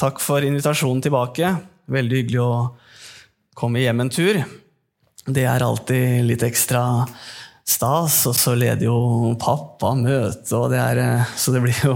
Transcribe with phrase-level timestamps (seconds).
[0.00, 1.54] Takk for invitasjonen tilbake.
[1.90, 2.52] Veldig hyggelig å
[3.54, 4.40] komme hjem en tur.
[5.24, 7.04] Det er alltid litt ekstra
[7.64, 11.94] stas, og så leder jo pappa møte, og det er, eh, så det blir jo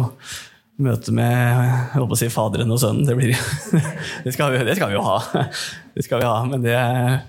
[0.79, 3.05] møte med jeg håper å si faderen og sønnen.
[3.05, 3.35] Det, blir,
[4.25, 5.19] det, skal vi, det, skal vi, jo ha.
[5.95, 6.79] Det skal vi ha, men det,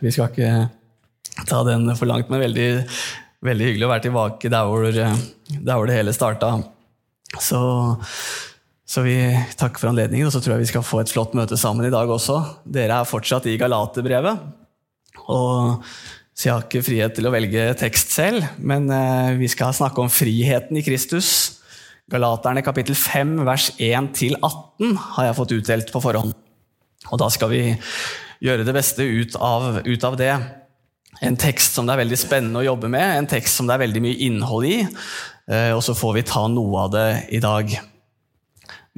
[0.03, 2.29] vi skal ikke ta den for langt.
[2.31, 2.69] Men veldig,
[3.45, 6.53] veldig hyggelig å være tilbake der hvor, der hvor det hele starta.
[7.41, 7.59] Så
[8.89, 9.17] så vi
[9.59, 11.93] takker for anledningen, og så tror jeg vi skal få et flott møte sammen i
[11.93, 12.39] dag også.
[12.65, 14.41] Dere er fortsatt i Galaterbrevet.
[15.29, 15.85] Og
[16.33, 20.01] så jeg har ikke frihet til å velge tekst selv, men eh, vi skal snakke
[20.01, 21.59] om friheten i Kristus.
[22.09, 26.33] Galaterne kapittel 5 vers 1-18 har jeg fått utdelt på forhånd.
[27.11, 27.61] Og da skal vi
[28.41, 30.31] gjøre det beste ut av, ut av det.
[31.27, 33.83] En tekst som det er veldig spennende å jobbe med, en tekst som det er
[33.83, 34.77] veldig mye innhold i.
[35.51, 37.77] Eh, og så får vi ta noe av det i dag.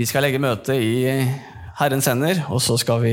[0.01, 1.03] Vi skal legge møte i
[1.77, 3.11] Herrens hender, og så skal vi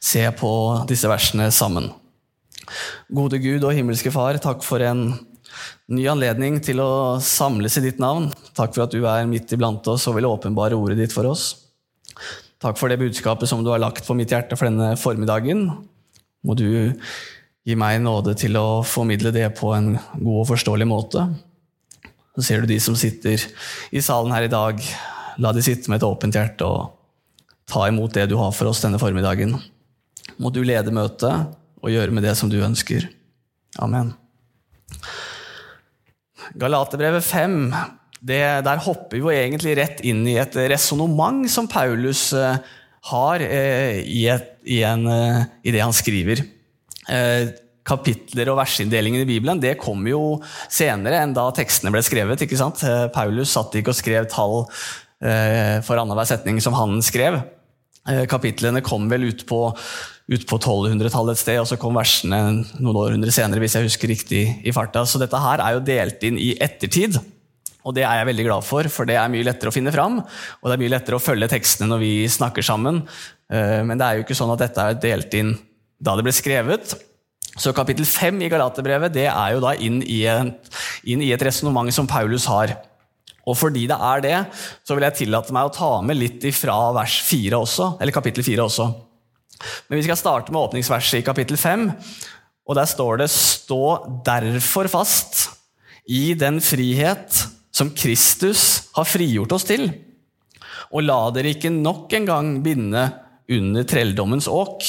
[0.00, 0.52] se på
[0.88, 1.90] disse versene sammen.
[3.12, 5.10] Gode Gud og himmelske Far, takk for en
[5.92, 8.30] ny anledning til å samles i ditt navn.
[8.56, 11.50] Takk for at du er midt iblant oss og vil åpenbare ordet ditt for oss.
[12.62, 15.66] Takk for det budskapet som du har lagt på mitt hjerte for denne formiddagen.
[16.40, 21.28] Må du gi meg nåde til å formidle det på en god og forståelig måte.
[22.32, 23.44] Så ser du de som sitter
[23.92, 24.80] i salen her i dag,
[25.40, 26.96] La de sitte med et åpent hjerte og
[27.70, 29.54] ta imot det du har for oss denne formiddagen.
[30.40, 33.06] Må du lede møtet og gjøre med det som du ønsker.
[33.80, 34.12] Amen.
[36.60, 37.56] Galaterbrevet 5,
[38.26, 42.58] det, der hopper vi jo egentlig rett inn i et resonnement som Paulus eh,
[43.12, 46.42] har eh, i, et, i, en, eh, i, det han skriver.
[47.90, 50.36] Kapitler og versinndelingen i Bibelen det kom jo
[50.70, 52.44] senere enn da tekstene ble skrevet.
[52.44, 52.84] ikke sant?
[53.14, 57.42] Paulus satt ikke og skrev tall Eh, for annenhver setning som han skrev.
[58.08, 62.38] Eh, kapitlene kom vel ut på, på 1200-tallet et sted, og så kom versene
[62.80, 65.04] noen århundrer senere, hvis jeg husker riktig i farta.
[65.04, 67.18] Så dette her er jo delt inn i ettertid.
[67.80, 70.18] Og det er jeg veldig glad for, for det er mye lettere å finne fram.
[70.20, 73.02] Og det er mye lettere å følge tekstene når vi snakker sammen.
[73.52, 75.54] Eh, men det er jo ikke sånn at dette er delt inn
[76.00, 76.96] da det ble skrevet.
[77.60, 80.70] Så kapittel 5 i Galaterbrevet det er jo da inn i et,
[81.04, 82.78] inn et resonnement som Paulus har.
[83.48, 84.38] Og fordi det er det,
[84.84, 88.44] så vil jeg tillate meg å ta med litt ifra vers 4 også, eller kapittel
[88.46, 88.88] 4 også.
[89.88, 91.88] Men vi skal starte med åpningsverset i kapittel 5.
[92.68, 95.50] Og der står det 'Stå derfor fast
[96.08, 99.92] i den frihet som Kristus har frigjort oss til',
[100.92, 103.12] og la dere ikke nok en gang binde
[103.48, 104.82] under trelldommens åk.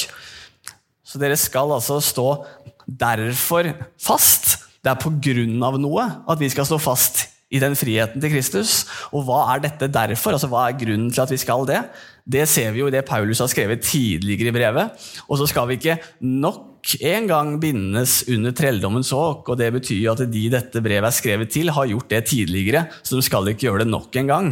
[1.03, 2.45] Så dere skal altså stå
[2.88, 4.57] derfor fast.
[4.84, 8.31] Det er på grunn av noe at vi skal stå fast i den friheten til
[8.31, 8.85] Kristus.
[9.12, 10.35] Og hva er dette derfor?
[10.38, 11.81] Altså, Hva er grunnen til at vi skal det?
[12.25, 15.07] Det ser vi jo i det Paulus har skrevet tidligere i brevet.
[15.28, 19.50] Og så skal vi ikke nok en gang bindes under trelldommens åk.
[19.50, 22.88] og Det betyr jo at de dette brevet er skrevet til, har gjort det tidligere,
[23.03, 24.50] så de skal ikke gjøre det nok en gang.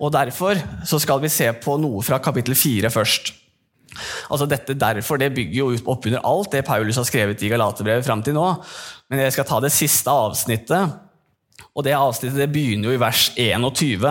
[0.00, 0.58] Og Derfor
[0.88, 3.34] så skal vi se på noe fra kapittel 4 først.
[4.32, 8.06] Altså dette derfor det bygger jo opp under alt det Paulus har skrevet i Galaterbrevet
[8.06, 8.46] fram til nå.
[9.10, 11.11] Men jeg skal ta det siste avsnittet
[11.72, 14.06] og det avsnittet det begynner jo i vers 21.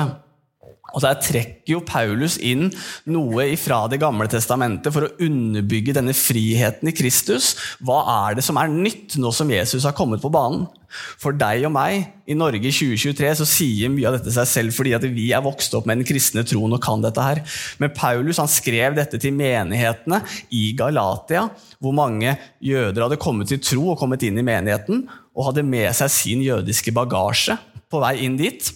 [0.92, 2.70] Og Der trekker jo Paulus inn
[3.12, 7.54] noe fra Det gamle testamentet for å underbygge denne friheten i Kristus.
[7.80, 10.68] Hva er det som er nytt nå som Jesus har kommet på banen?
[10.92, 14.76] For deg og meg i Norge i 2023 så sier mye av dette seg selv
[14.76, 17.40] fordi at vi er vokst opp med den kristne troen og kan dette her.
[17.80, 20.20] Men Paulus han skrev dette til menighetene
[20.52, 21.48] i Galatia,
[21.80, 25.90] hvor mange jøder hadde kommet til tro og kommet inn i menigheten og hadde med
[25.96, 27.58] seg sin jødiske bagasje
[27.92, 28.72] på vei inn dit.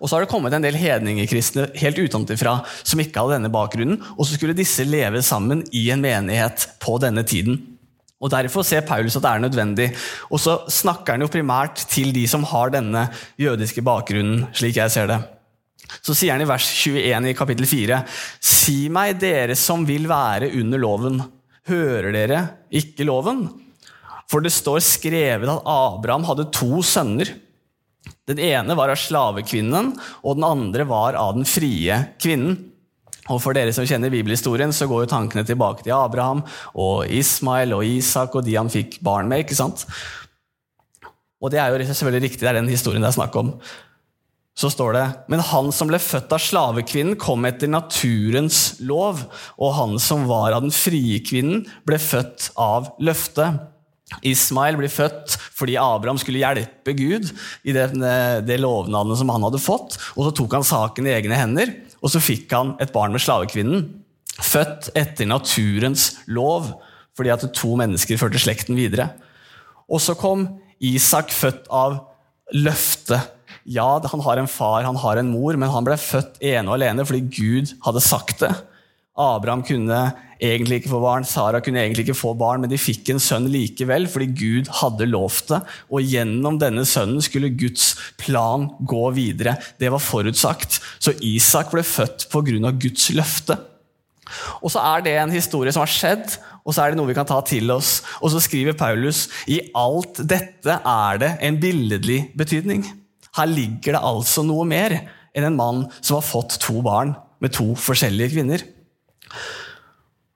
[0.00, 4.00] Og så har det kommet en del hedningekristne helt utenfra som ikke hadde denne bakgrunnen,
[4.16, 7.60] og så skulle disse leve sammen i en menighet på denne tiden.
[8.16, 9.86] Og Derfor ser Paulus at det er nødvendig.
[10.32, 13.06] Og så snakker han jo primært til de som har denne
[13.38, 15.20] jødiske bakgrunnen, slik jeg ser det.
[16.00, 18.00] Så sier han i vers 21 i kapittel 4.:
[18.40, 21.20] Si meg, dere som vil være under loven,
[21.68, 22.40] hører dere
[22.74, 23.44] ikke loven?
[24.30, 27.30] For det står skrevet at Abraham hadde to sønner.
[28.26, 29.92] Den ene var av slavekvinnen,
[30.26, 32.58] og den andre var av den frie kvinnen.
[33.30, 36.44] Og For dere som kjenner bibelhistorien, så går jo tankene tilbake til Abraham
[36.78, 39.42] og Ismail og Isak og de han fikk barn med.
[39.42, 39.86] ikke sant?
[41.42, 43.56] Og det er jo selvfølgelig riktig, det er den historien det er snakk om.
[44.56, 49.26] Så står det Men han som ble født av slavekvinnen, kom etter naturens lov,
[49.58, 53.60] og han som var av den frie kvinnen, ble født av løftet.
[54.26, 57.32] Ismail blir født fordi Abraham skulle hjelpe Gud
[57.66, 57.88] i det,
[58.46, 59.98] det lovnadene som han hadde fått.
[60.14, 61.74] Og så tok han saken i egne hender
[62.06, 63.86] og så fikk han et barn med slavekvinnen.
[64.36, 66.68] Født etter naturens lov,
[67.16, 69.10] fordi at to mennesker førte slekten videre.
[69.88, 70.46] Og så kom
[70.84, 72.02] Isak, født av
[72.52, 73.32] løftet.
[73.64, 76.76] Ja, han har en far, han har en mor, men han ble født ene og
[76.76, 78.52] alene fordi Gud hadde sagt det.
[79.16, 80.00] Abraham kunne
[80.36, 83.46] egentlig ikke få barn, Sara kunne egentlig ikke få barn, men de fikk en sønn
[83.48, 85.62] likevel fordi Gud hadde lovt det.
[85.88, 89.56] Og gjennom denne sønnen skulle Guds plan gå videre.
[89.80, 90.80] Det var forutsagt.
[91.00, 92.74] Så Isak ble født pga.
[92.76, 93.56] Guds løfte.
[94.60, 96.36] Og så er det en historie som har skjedd,
[96.66, 98.00] og så er det noe vi kan ta til oss.
[98.20, 102.84] Og så skriver Paulus i alt dette er det en billedlig betydning.
[103.38, 104.98] Her ligger det altså noe mer
[105.36, 107.14] enn en mann som har fått to barn
[107.44, 108.64] med to forskjellige kvinner.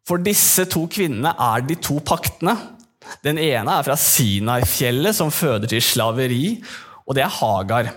[0.08, 2.56] For disse to kvinnene er de to paktene.
[3.24, 6.44] Den ene er fra Sinai-fjellet, som føder til slaveri,
[7.06, 7.90] og det er Hagar.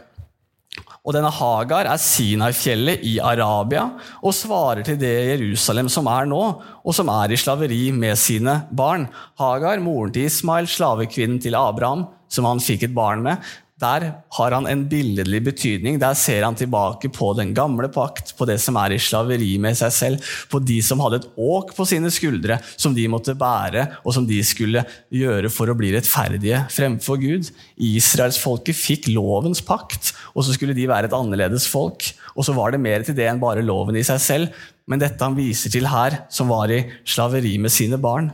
[1.04, 3.84] Og denne Hagar er Sinai-fjellet i Arabia
[4.24, 6.44] og svarer til det Jerusalem som er nå,
[6.80, 9.10] og som er i slaveri med sine barn.
[9.40, 13.44] Hagar, moren til Ismail, slavekvinnen til Abraham, som han fikk et barn med,
[13.84, 14.06] der
[14.38, 16.00] har han en billedlig betydning.
[16.02, 19.78] Der ser han tilbake på den gamle pakt, på det som er i slaveri med
[19.80, 23.86] seg selv, på de som hadde et åk på sine skuldre, som de måtte bære,
[24.04, 27.52] og som de skulle gjøre for å bli rettferdige fremfor Gud.
[27.78, 32.14] Israelsfolket fikk lovens pakt, og så skulle de være et annerledes folk.
[32.34, 35.22] Og så var det mer til det enn bare loven i seg selv, men dette
[35.24, 38.32] han viser til her, som var i slaveri med sine barn.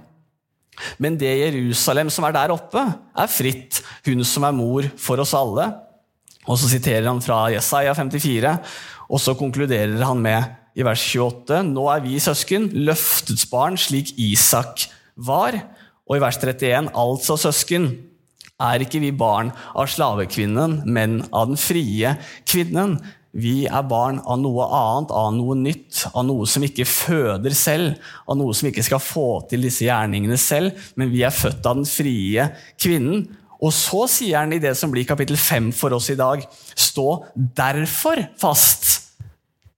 [1.02, 2.82] Men det Jerusalem som er der oppe,
[3.16, 5.68] er fritt, hun som er mor for oss alle.
[6.50, 8.56] Og så siterer han fra Jesaja 54,
[9.10, 14.14] og så konkluderer han med i vers 28.: Nå er vi søsken, løftets barn, slik
[14.18, 15.58] Isak var.
[16.10, 17.92] Og i vers 31.: Altså, søsken,
[18.60, 22.98] er ikke vi barn av slavekvinnen, men av den frie kvinnen.
[23.38, 28.00] Vi er barn av noe annet, av noe nytt, av noe som ikke føder selv,
[28.26, 31.78] av noe som ikke skal få til disse gjerningene selv, men vi er født av
[31.78, 32.48] den frie
[32.82, 33.28] kvinnen.
[33.60, 36.42] Og så sier han i det som blir kapittel 5 for oss i dag,
[36.74, 39.10] stå derfor fast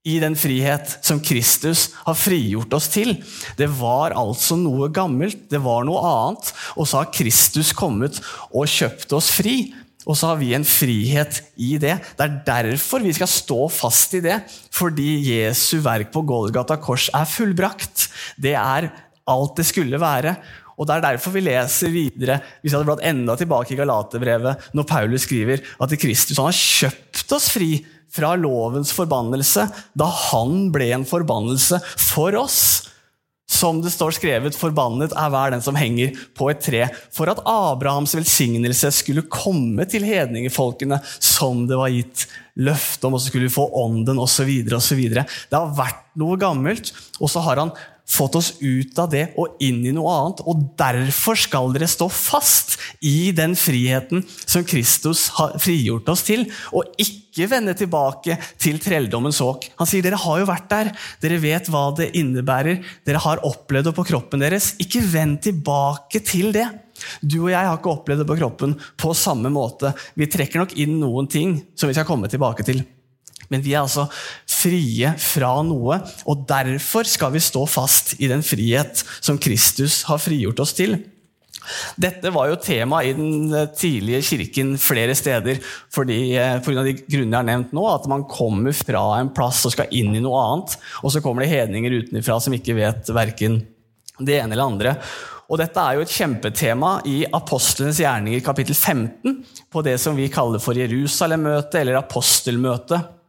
[0.08, 3.14] i den frihet som Kristus har frigjort oss til.
[3.58, 8.18] Det var altså noe gammelt, det var noe annet, og så har Kristus kommet
[8.50, 9.74] og kjøpt oss fri.
[10.12, 11.96] Og så har vi en frihet i det.
[12.20, 14.42] Det er derfor vi skal stå fast i det.
[14.76, 18.10] Fordi Jesu verk på Golgata kors er fullbrakt.
[18.36, 18.90] Det er
[19.32, 20.36] alt det skulle være.
[20.76, 24.72] Og Det er derfor vi leser videre hvis vi hadde bladd enda tilbake i Galaterbrevet,
[24.74, 27.76] når Paulus skriver at Kristus har kjøpt oss fri
[28.12, 32.91] fra lovens forbannelse da han ble en forbannelse for oss.
[33.52, 37.42] Som det står skrevet, forbannet er hver den som henger på et tre, for at
[37.44, 42.30] Abrahams velsignelse skulle komme til hedningefolkene, som det var gitt
[42.62, 44.50] løfte om, og så skulle vi få ånden, osv.
[44.76, 45.02] osv.
[45.12, 47.76] Det har vært noe gammelt, og så har han
[48.12, 50.44] fått oss ut av det og inn i noe annet.
[50.50, 56.46] Og derfor skal dere stå fast i den friheten som Kristus har frigjort oss til,
[56.76, 59.70] og ikke vende tilbake til trelldommens åk.
[59.80, 60.92] Han sier dere har jo vært der,
[61.24, 64.74] dere vet hva det innebærer, dere har opplevd det på kroppen deres.
[64.84, 66.68] Ikke vend tilbake til det.
[67.22, 69.96] Du og jeg har ikke opplevd det på kroppen på samme måte.
[70.14, 72.84] Vi trekker nok inn noen ting som vi skal komme tilbake til.
[73.52, 74.08] Men vi er altså
[74.50, 80.22] frie fra noe, og derfor skal vi stå fast i den frihet som Kristus har
[80.24, 80.98] frigjort oss til.
[82.02, 85.60] Dette var jo tema i den tidlige kirken flere steder
[85.94, 89.66] fordi, eh, av de grunnene jeg har nevnt nå, at man kommer fra en plass
[89.70, 93.14] og skal inn i noe annet, og så kommer det hedninger utenfra som ikke vet
[93.14, 93.62] verken
[94.20, 94.96] det ene eller andre.
[95.52, 100.32] Og Dette er jo et kjempetema i Apostlenes gjerninger kapittel 15, på det som vi
[100.32, 103.21] kaller for Jerusalem-møtet eller apostelmøtet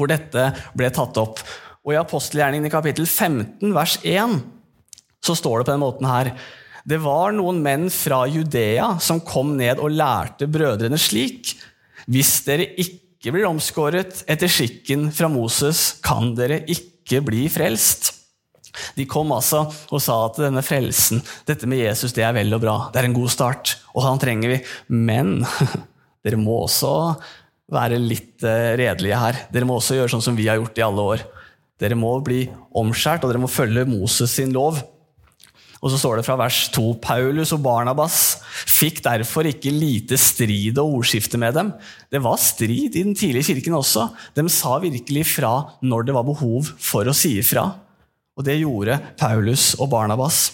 [0.00, 1.42] hvor dette ble tatt opp.
[1.84, 4.40] Og I apostelgjerningen i kapittel 15, vers 1,
[5.24, 6.32] så står det på den måten her
[6.88, 11.54] Det var noen menn fra Judea som kom ned og lærte brødrene slik.
[12.10, 18.14] Hvis dere ikke blir omskåret etter skikken fra Moses, kan dere ikke bli frelst.
[18.96, 22.62] De kom altså og sa at denne frelsen, dette med Jesus, det er vel og
[22.62, 22.76] bra.
[22.92, 24.58] Det er en god start, og han trenger vi.
[24.94, 25.40] Men
[26.24, 26.92] dere må også
[27.72, 29.44] være litt uh, redelige her.
[29.52, 31.26] Dere må også gjøre sånn som vi har gjort i alle år.
[31.80, 32.44] Dere må bli
[32.76, 34.80] omskjært, og dere må følge Moses sin lov.
[35.80, 38.18] Og så står det fra vers 2.: Paulus og Barnabas
[38.68, 41.72] fikk derfor ikke lite strid og ordskifte med dem.
[42.12, 44.10] Det var strid i den tidlige kirken også.
[44.36, 47.70] De sa virkelig fra når det var behov for å si ifra.
[48.36, 50.50] Og det gjorde Paulus og Barnabas.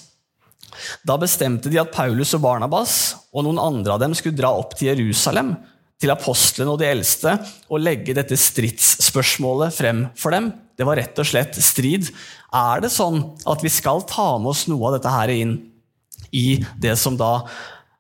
[1.07, 4.77] Da bestemte de at Paulus og Barnabas og noen andre av dem skulle dra opp
[4.79, 5.55] til Jerusalem
[6.01, 7.37] til apostlene og de eldste
[7.73, 10.51] å legge dette stridsspørsmålet frem for dem.
[10.77, 12.11] Det var rett og slett strid.
[12.53, 15.57] Er det sånn at vi skal ta med oss noe av dette her inn
[16.37, 17.33] i det som da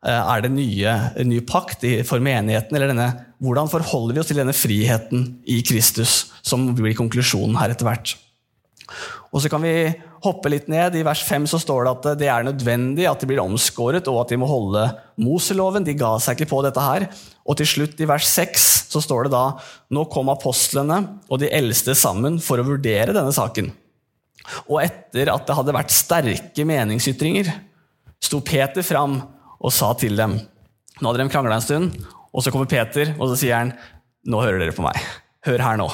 [0.04, 2.76] eh, er det nye, ny pakt for menigheten?
[2.76, 3.08] eller denne,
[3.40, 8.16] Hvordan forholder vi oss til denne friheten i Kristus, som blir konklusjonen her etter hvert?
[9.34, 9.72] Og så kan vi
[10.24, 10.94] hoppe litt ned.
[10.96, 14.22] I vers 5 så står det at det er nødvendig at de blir omskåret, og
[14.22, 14.84] at de må holde
[15.20, 15.86] Moseloven.
[15.86, 17.08] De ga seg ikke på dette her.
[17.46, 19.44] Og til slutt, i vers 6, så står det da
[19.94, 23.72] Nå kom apostlene og de eldste sammen for å vurdere denne saken.
[24.70, 27.50] Og etter at det hadde vært sterke meningsytringer,
[28.22, 29.18] sto Peter fram
[29.56, 30.38] og sa til dem
[30.96, 31.96] Nå hadde de krangla en stund,
[32.32, 33.74] og så kommer Peter, og så sier han
[34.26, 34.96] Nå hører dere på meg.
[35.46, 35.90] Hør her nå.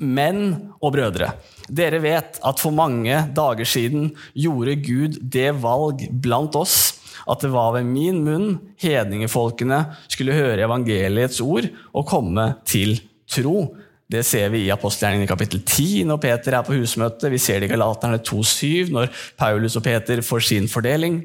[0.00, 1.32] Menn og brødre,
[1.68, 7.52] dere vet at for mange dager siden gjorde Gud det valg blant oss at det
[7.54, 8.50] var ved min munn
[8.82, 9.80] hedningefolkene
[10.12, 12.98] skulle høre evangeliets ord og komme til
[13.30, 13.70] tro.
[14.10, 17.30] Det ser vi i apostelgjerningen i kapittel 10 når Peter er på husmøte.
[17.32, 19.08] Vi ser det i Galaterne 2,7 når
[19.40, 21.22] Paulus og Peter får sin fordeling.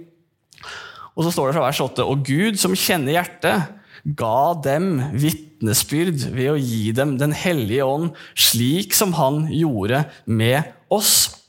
[1.19, 3.75] Og så står det fra vers 8.: Og Gud som kjenner hjertet,
[4.17, 10.71] ga dem vitnesbyrd ved å gi dem Den hellige ånd, slik som han gjorde med
[10.93, 11.39] oss.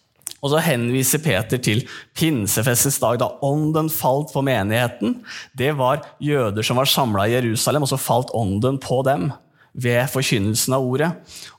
[0.40, 1.82] Og så henviser Peter til
[2.16, 5.18] pinsefestens dag, da ånden falt på menigheten.
[5.56, 9.28] Det var jøder som var samla i Jerusalem, og så falt ånden på dem
[9.70, 11.10] ved forkynnelsen av ordet.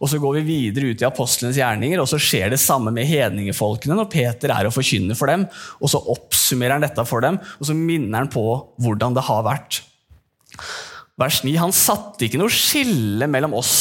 [0.01, 3.07] Og Så går vi videre ut i apostlenes gjerninger, og så skjer det samme med
[3.07, 5.45] hedningefolkene når Peter er og forkynner for dem.
[5.79, 8.43] og Så oppsummerer han dette for dem, og så minner han på
[8.81, 9.83] hvordan det har vært.
[11.21, 11.53] Vers 9.
[11.61, 13.75] Han satte ikke noe skille mellom oss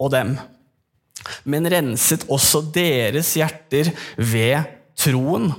[0.00, 0.34] og dem,
[1.44, 4.64] men renset også deres hjerter ved
[4.98, 5.50] troen.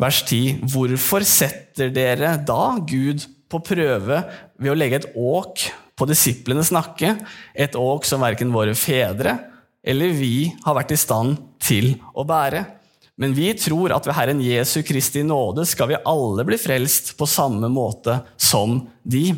[0.00, 0.66] Vers 10.
[0.72, 4.22] Hvorfor setter dere da Gud på prøve
[4.58, 7.14] ved å legge et åk på disiplenes nakke,
[7.54, 9.38] et åk som verken våre fedre
[9.86, 12.64] eller vi har vært i stand til å bære?
[13.16, 17.28] Men vi tror at ved Herren Jesu Kristi nåde skal vi alle bli frelst på
[17.30, 19.30] samme måte som de.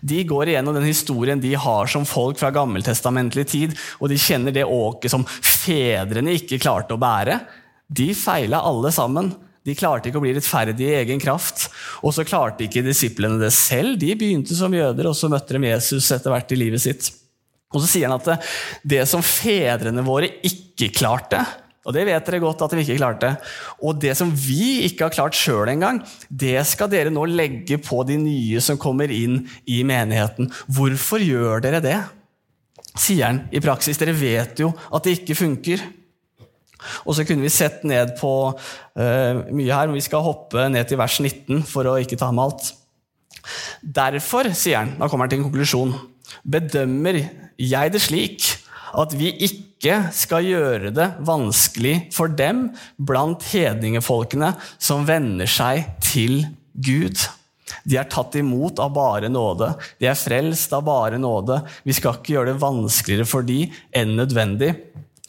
[0.00, 4.54] De går igjennom den historien de har som folk fra gammeltestamentlig tid, og de kjenner
[4.54, 7.40] det åket som fedrene ikke klarte å bære.
[7.88, 9.32] De feila alle sammen.
[9.64, 11.66] De klarte ikke å bli rettferdige i egen kraft.
[12.00, 13.98] Og så klarte ikke disiplene det selv.
[14.00, 17.10] De begynte som jøder, og så møtte de Jesus etter hvert i livet sitt.
[17.74, 18.46] Og så sier han at
[18.86, 21.42] det som fedrene våre ikke klarte,
[21.88, 23.30] og det vet dere godt at vi ikke klarte.
[23.80, 28.02] Og det som vi ikke har klart sjøl engang, det skal dere nå legge på
[28.04, 30.50] de nye som kommer inn i menigheten.
[30.68, 31.96] Hvorfor gjør dere det?
[32.92, 33.96] Sier han i praksis.
[33.96, 35.86] Dere vet jo at det ikke funker.
[37.08, 40.92] Og så kunne vi sett ned på uh, mye her, men vi skal hoppe ned
[40.92, 42.70] til vers 19 for å ikke ta med alt.
[43.80, 45.96] Derfor, sier han, da kommer han til en konklusjon,
[46.44, 47.22] bedømmer
[47.58, 48.44] jeg det slik
[48.92, 52.68] at vi ikke skal gjøre det vanskelig for dem
[52.98, 56.40] blant hedningefolkene som venner seg til
[56.74, 57.18] Gud.
[57.84, 59.70] De er tatt imot av bare nåde.
[60.00, 61.60] De er frelst av bare nåde.
[61.84, 63.64] Vi skal ikke gjøre det vanskeligere for de
[63.96, 64.72] enn nødvendig.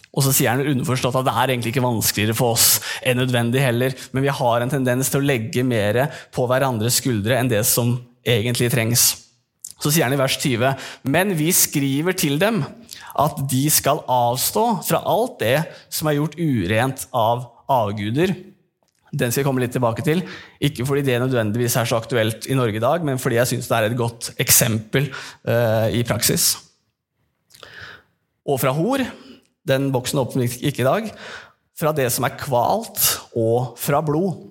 [0.10, 3.62] Og så sier han underforstått at det er egentlig ikke vanskeligere for oss enn nødvendig
[3.62, 7.62] heller, men vi har en tendens til å legge mer på hverandres skuldre enn det
[7.70, 7.94] som
[8.26, 9.12] egentlig trengs.
[9.80, 10.74] Så sier han i vers 20.:
[11.08, 12.62] Men vi skriver til dem
[13.20, 15.58] at de skal avstå fra alt det
[15.92, 18.36] som er gjort urent av avguder.
[19.10, 20.22] Den skal jeg komme litt tilbake til.
[20.62, 23.70] Ikke fordi det nødvendigvis er så aktuelt i Norge i dag, men fordi jeg syns
[23.70, 26.52] det er et godt eksempel uh, i praksis.
[28.46, 29.04] Og fra hor.
[29.70, 31.10] Den boksen åpner ikke i dag.
[31.80, 33.02] Fra det som er kvalt,
[33.38, 34.49] og fra blod.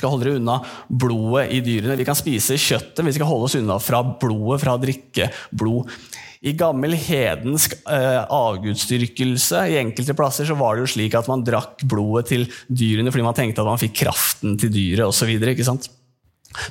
[0.00, 1.98] Skal holde dere unna blodet i dyrene.
[2.00, 5.92] Vi kan spise kjøttet, vi skal holde oss unna fra blodet, fra å drikke blod.
[6.40, 11.44] I gammel hedensk eh, avgudsdyrkelse i enkelte plasser så var det jo slik at man
[11.44, 15.34] drakk blodet til dyrene fordi man tenkte at man fikk kraften til dyret osv.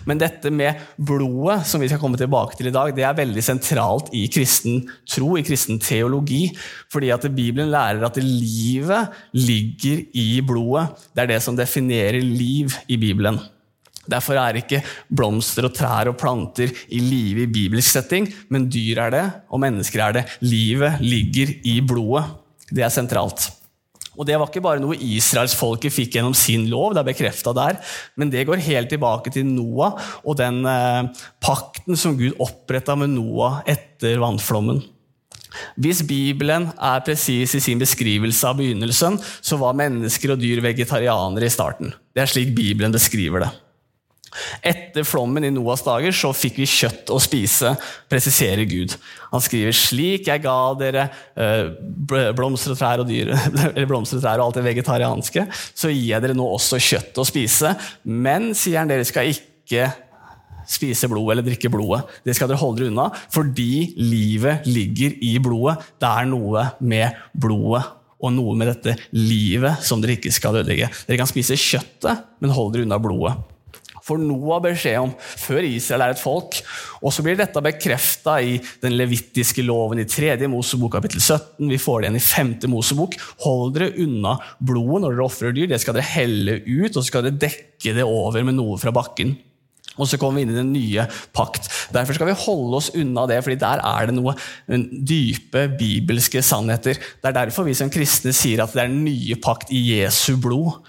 [0.08, 3.44] Men dette med blodet, som vi skal komme tilbake til i dag, det er veldig
[3.44, 6.50] sentralt i kristen tro, i kristen teologi.
[6.92, 10.90] Fordi at Bibelen lærer at livet ligger i blodet.
[11.16, 13.40] Det er det som definerer liv i Bibelen.
[14.10, 14.82] Derfor er ikke
[15.14, 19.62] blomster og trær og planter i live i bibelsk setting, men dyr er det, og
[19.62, 20.26] mennesker er det.
[20.42, 22.26] Livet ligger i blodet.
[22.70, 23.52] Det er sentralt.
[24.20, 27.80] Og Det var ikke bare noe israelsfolket fikk gjennom sin lov, det er bekrefta der,
[28.20, 29.96] men det går helt tilbake til Noah
[30.26, 31.08] og den eh,
[31.40, 34.84] pakten som Gud oppretta med Noah etter vannflommen.
[35.80, 41.48] Hvis Bibelen er presis i sin beskrivelse av begynnelsen, så var mennesker og dyr vegetarianere
[41.48, 41.96] i starten.
[42.14, 43.52] Det er slik Bibelen beskriver det.
[44.62, 47.74] Etter flommen i Noas dager så fikk vi kjøtt å spise,
[48.12, 48.96] presiserer Gud.
[49.34, 51.72] Han skriver slik jeg ga dere eh,
[52.38, 53.34] blomstertrær og dyr,
[53.74, 57.74] eller blomstertrær og alt det vegetarianske, så gir jeg dere nå også kjøtt å spise.
[58.04, 59.90] Men, sier han, dere skal ikke
[60.70, 62.04] spise blodet eller drikke blodet.
[62.26, 65.80] Det skal dere holde dere unna, fordi livet ligger i blodet.
[66.02, 67.86] Det er noe med blodet
[68.20, 70.92] og noe med dette livet som dere ikke skal ødelegge.
[71.08, 73.38] Dere kan spise kjøttet, men hold dere unna blodet
[74.10, 76.60] får Noah beskjed om før Israel er et folk.
[77.00, 80.36] Og så blir dette bekrefta i den levittiske loven i 3.
[80.52, 81.70] Mosebok kapittel 17.
[81.70, 82.56] Vi får det igjen i 5.
[82.74, 83.20] Mosebok.
[83.46, 85.70] Hold dere unna blodet når dere ofrer dyr.
[85.72, 88.94] Det skal dere helle ut, og så skal dere dekke det over med noe fra
[88.96, 89.38] bakken.
[90.00, 91.68] Og så kommer vi inn i den nye pakt.
[91.96, 96.96] Derfor skal vi holde oss unna det, fordi der er det noen dype bibelske sannheter.
[96.96, 100.38] Det er derfor vi som kristne sier at det er den nye pakt i Jesu
[100.40, 100.80] blod.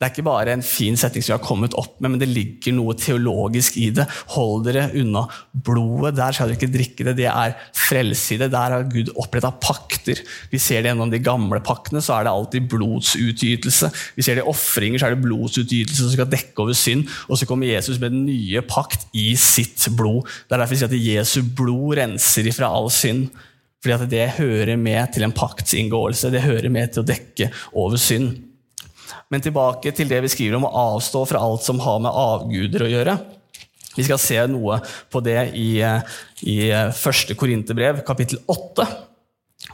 [0.00, 2.30] Det er ikke bare en fin setning som vi har kommet opp med, men det
[2.30, 4.06] ligger noe teologisk i det.
[4.32, 6.14] Hold dere unna blodet.
[6.16, 7.14] Der skal dere ikke drikke det.
[7.18, 8.48] Det er frelse i det.
[8.54, 10.22] Der har Gud oppretta pakter.
[10.48, 13.92] Vi ser det gjennom de gamle paktene, så er det alltid blodsutgytelse.
[14.16, 17.04] Vi ser det i ofringer, så er det blodsutgytelse som skal dekke over synd.
[17.28, 20.24] Og så kommer Jesus med den nye pakt i sitt blod.
[20.48, 23.28] Det er derfor vi sier at Jesu blod renser ifra all synd.
[23.84, 26.32] Fordi at det hører med til en paktsinngåelse.
[26.32, 28.46] Det hører med til å dekke over synd.
[29.30, 32.86] Men tilbake til det vi skriver om å avstå fra alt som har med avguder
[32.86, 33.14] å gjøre.
[33.96, 34.78] Vi skal se noe
[35.10, 35.70] på det i,
[36.46, 36.58] i
[36.98, 38.86] første Korinterbrev, kapittel 8.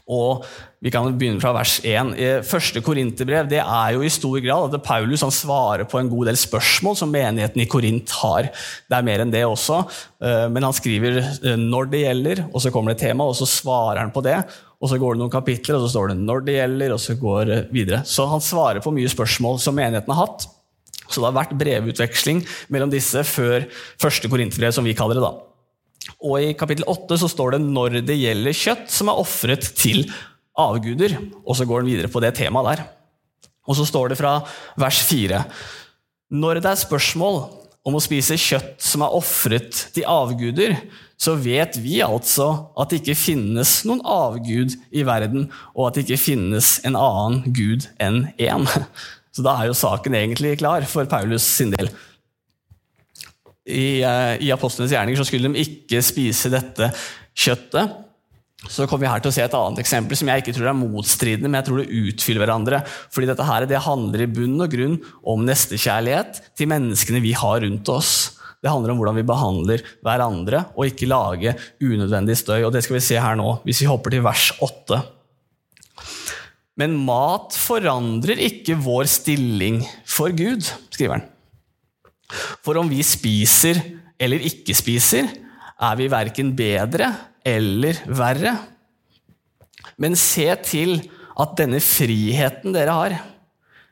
[0.07, 0.45] Og
[0.83, 2.13] Vi kan begynne fra vers 1.
[2.47, 6.29] Første Korinterbrev det er jo i stor grad at Paulus han svarer på en god
[6.29, 8.51] del spørsmål som menigheten i Korint har.
[8.87, 9.81] Det er mer enn det også,
[10.23, 13.49] eh, men han skriver eh, når det gjelder, og så kommer det tema, og så
[13.51, 14.37] svarer han på det.
[14.77, 17.19] Og så går det noen kapitler, og så står det 'når det gjelder', og så
[17.19, 18.03] går det videre.
[18.05, 20.47] Så han svarer på mye spørsmål som menigheten har hatt.
[21.09, 23.67] Så det har vært brevutveksling mellom disse før
[23.99, 25.23] første korinterbrev, som vi kaller det.
[25.23, 25.46] da.
[26.21, 30.11] Og i kapittel 8 så står det 'når det gjelder kjøtt som er ofret til
[30.59, 31.19] avguder'.
[31.47, 32.89] Og så går den videre på det temaet der.
[33.67, 34.43] Og så står det fra
[34.79, 35.45] vers 4
[36.31, 37.51] Når det er spørsmål
[37.87, 40.75] om å spise kjøtt som er ofret til avguder,
[41.17, 46.05] så vet vi altså at det ikke finnes noen avgud i verden, og at det
[46.05, 48.67] ikke finnes en annen gud enn én.
[49.37, 51.91] Så da er jo saken egentlig klar for Paulus sin del.
[53.67, 56.91] I, eh, i Apostlenes gjerninger så skulle de ikke spise dette
[57.35, 58.03] kjøttet.
[58.67, 60.79] Så kommer vi her til å se et annet eksempel som jeg ikke tror er
[60.79, 62.81] motstridende, men jeg tror det utfyller hverandre.
[63.15, 64.97] Fordi dette her, det handler i bunn og grunn
[65.29, 68.15] om nestekjærlighet til menneskene vi har rundt oss.
[68.65, 71.53] Det handler om hvordan vi behandler hverandre, og ikke lage
[71.85, 72.65] unødvendig støy.
[72.65, 75.03] Og Det skal vi se her nå, hvis vi hopper til vers 8.
[76.81, 81.29] Men mat forandrer ikke vår stilling for Gud, skriver han.
[82.65, 83.81] For om vi spiser
[84.19, 85.29] eller ikke spiser,
[85.77, 87.13] er vi verken bedre
[87.47, 88.57] eller verre.
[90.01, 90.99] Men se til
[91.37, 93.17] at denne friheten dere har,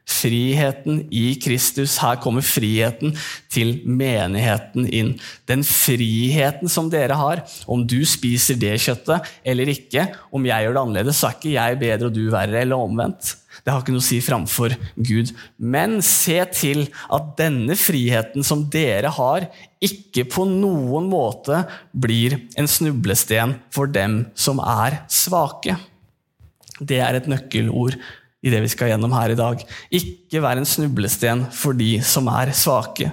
[0.04, 1.96] Friheten i Kristus.
[2.02, 3.14] Her kommer friheten
[3.52, 5.14] til menigheten inn.
[5.48, 10.76] Den friheten som dere har, om du spiser det kjøttet eller ikke, om jeg gjør
[10.76, 13.32] det annerledes, så er ikke jeg bedre og du verre, eller omvendt.
[13.62, 15.30] Det har ikke noe å si framfor Gud.
[15.58, 19.48] Men se til at denne friheten som dere har,
[19.84, 21.62] ikke på noen måte
[21.92, 25.76] blir en snublesten for dem som er svake.
[26.80, 27.98] Det er et nøkkelord
[28.44, 29.60] i det vi skal gjennom her i dag.
[29.94, 33.12] Ikke vær en snublesten for de som er svake.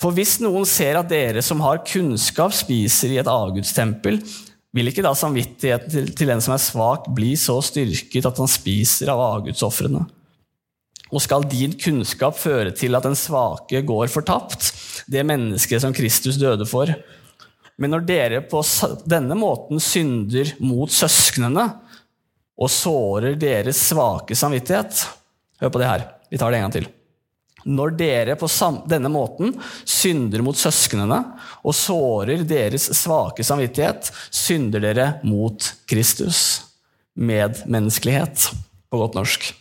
[0.00, 4.20] For hvis noen ser at dere som har kunnskap, spiser i et avgudstempel,
[4.74, 9.12] vil ikke da samvittigheten til en som er svak, bli så styrket at han spiser
[9.12, 10.02] av avgudsofrene?
[11.14, 14.72] Og skal din kunnskap føre til at den svake går fortapt,
[15.06, 16.90] det mennesket som Kristus døde for?
[17.78, 18.62] Men når dere på
[19.10, 21.68] denne måten synder mot søsknene,
[22.54, 25.06] og sårer deres svake samvittighet.
[25.62, 26.06] Hør på det her.
[26.30, 26.86] Vi tar det en gang til.
[27.64, 28.48] Når dere på
[28.90, 29.54] denne måten
[29.88, 31.20] synder mot søsknene
[31.64, 36.62] og sårer deres svake samvittighet, synder dere mot Kristus.
[37.14, 38.50] Medmenneskelighet,
[38.90, 39.52] på godt norsk.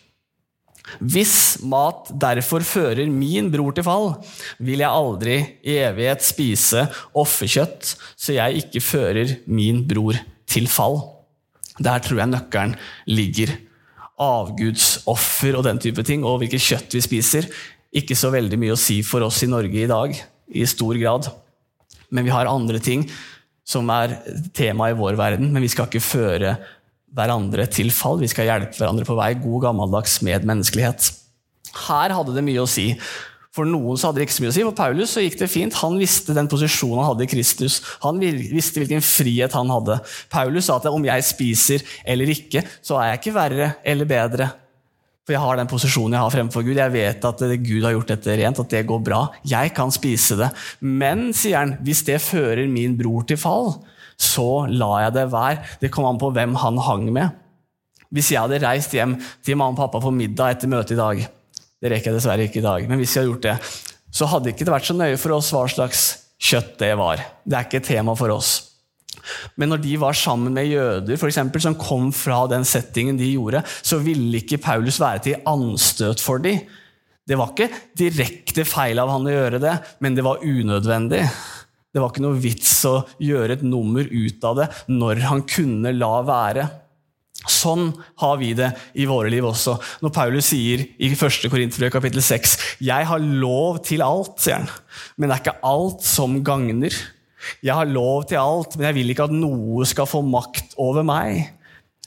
[0.99, 4.09] Hvis mat derfor fører min bror til fall,
[4.59, 6.85] vil jeg aldri i evighet spise
[7.17, 10.99] offerkjøtt, så jeg ikke fører min bror til fall.
[11.79, 12.75] Der tror jeg nøkkelen
[13.09, 13.55] ligger.
[14.21, 17.47] Avgudsoffer og den type ting, og hvilket kjøtt vi spiser.
[17.93, 20.15] Ikke så veldig mye å si for oss i Norge i dag,
[20.49, 21.29] i stor grad.
[22.13, 23.05] Men vi har andre ting
[23.63, 24.17] som er
[24.55, 26.55] tema i vår verden, men vi skal ikke føre
[27.13, 28.19] hverandre til fall.
[28.21, 29.33] Vi skal hjelpe hverandre på vei.
[29.37, 31.11] God, gammeldags medmenneskelighet.
[31.87, 32.91] Her hadde det mye å si
[33.53, 34.65] For noen så hadde det ikke så mye å si.
[34.65, 35.75] For Paulus så gikk det fint.
[35.83, 37.75] Han visste den posisjonen han hadde i Kristus.
[38.01, 39.99] Han visste hvilken frihet han hadde.
[40.33, 44.49] Paulus sa at om jeg spiser eller ikke, så er jeg ikke verre eller bedre.
[45.23, 46.75] For jeg har den posisjonen jeg har fremfor Gud.
[46.75, 49.21] Jeg vet at Gud har gjort dette rent, at det går bra.
[49.47, 50.49] Jeg kan spise det.
[50.83, 53.71] Men, sier han, hvis det fører min bror til fall,
[54.19, 55.61] så lar jeg det være.
[55.79, 57.39] Det kommer an på hvem han hang med.
[58.13, 61.23] Hvis jeg hadde reist hjem til mamma og pappa på middag etter møtet i dag,
[61.81, 62.85] det rekker jeg dessverre ikke i dag.
[62.91, 63.55] Men hvis jeg hadde gjort det,
[64.13, 66.03] så hadde ikke det vært så nøye for oss hva slags
[66.43, 67.23] kjøtt det var.
[67.47, 68.72] Det er ikke et tema for oss.
[69.59, 73.33] Men når de var sammen med jøder for eksempel, som kom fra den settingen de
[73.33, 76.61] gjorde, så ville ikke Paulus være til anstøt for dem.
[77.23, 81.23] Det var ikke direkte feil av han å gjøre det, men det var unødvendig.
[81.93, 85.93] Det var ikke noe vits å gjøre et nummer ut av det når han kunne
[85.95, 86.65] la være.
[87.49, 87.89] Sånn
[88.21, 89.75] har vi det i våre liv også.
[90.03, 91.49] Når Paulus sier i 1.
[91.51, 92.55] Korinterbrev kapittel 6
[92.87, 94.69] Jeg har lov til alt, sier han,
[95.17, 96.95] men det er ikke alt som gagner.
[97.65, 101.05] Jeg har lov til alt, men jeg vil ikke at noe skal få makt over
[101.07, 101.45] meg.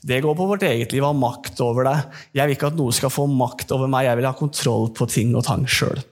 [0.06, 2.18] Det går på vårt eget liv å ha makt over deg.
[2.36, 4.06] Jeg vil ikke at noe skal få makt over meg.
[4.06, 6.04] Jeg vil ha kontroll på ting og tang sjøl.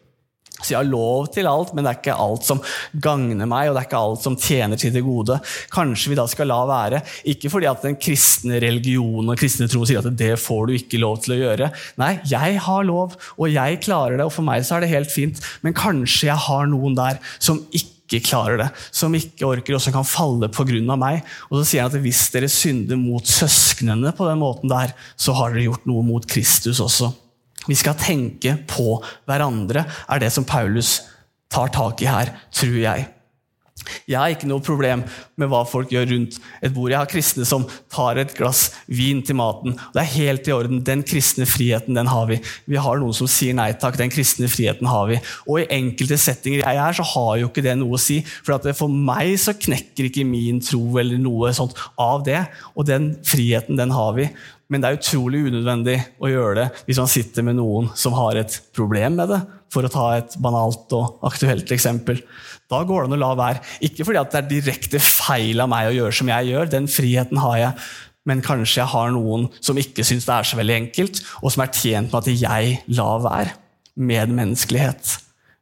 [0.64, 2.60] Så jeg har lov til alt, men det er ikke alt som
[3.04, 5.36] gagner meg, og det er ikke alt som tjener til det gode.
[5.74, 7.02] Kanskje vi da skal la være.
[7.34, 11.02] Ikke fordi at den kristne religionen og kristne tro sier at det får du ikke
[11.02, 11.70] lov til å gjøre.
[12.00, 15.12] Nei, jeg har lov, og jeg klarer det, og for meg så er det helt
[15.12, 15.42] fint.
[15.66, 17.93] Men kanskje jeg har noen der som ikke
[18.24, 20.96] klarer det, som ikke orker, og som kan falle pga.
[20.96, 21.22] meg.
[21.50, 25.32] Og så sier han at hvis dere synder mot søsknene på den måten der, så
[25.32, 27.12] har dere gjort noe mot Kristus også.
[27.66, 31.00] Vi skal tenke på hverandre, er det som Paulus
[31.48, 33.06] tar tak i her, tror jeg.
[34.08, 35.04] Jeg har ikke noe problem
[35.40, 36.92] med hva folk gjør rundt et bord.
[36.92, 39.76] Jeg har kristne som tar et glass vin til maten.
[39.94, 40.82] Det er helt i orden.
[40.86, 42.40] Den kristne friheten den har vi.
[42.70, 43.98] Vi har noen som sier nei takk.
[44.00, 45.20] Den kristne friheten har vi.
[45.48, 48.20] Og i enkelte settinger jeg er, så har jo ikke det noe å si.
[48.44, 52.42] For for meg så knekker ikke min tro eller noe sånt av det.
[52.74, 54.28] Og den friheten, den har vi.
[54.72, 58.40] Men det er utrolig unødvendig å gjøre det hvis man sitter med noen som har
[58.40, 59.42] et problem med det,
[59.72, 62.22] for å ta et banalt og aktuelt eksempel.
[62.70, 63.62] Da går det an å la være.
[63.84, 67.40] Ikke fordi det er direkte feil av meg å gjøre som jeg gjør, den friheten
[67.42, 67.86] har jeg,
[68.24, 71.64] men kanskje jeg har noen som ikke syns det er så veldig enkelt, og som
[71.64, 73.58] er tjent med at jeg lar være.
[73.94, 75.18] Medmenneskelighet.